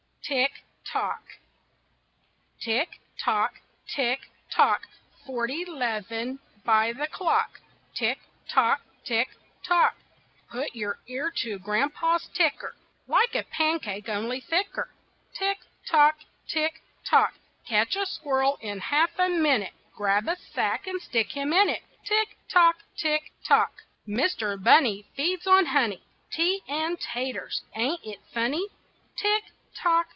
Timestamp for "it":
21.67-21.81, 28.05-28.19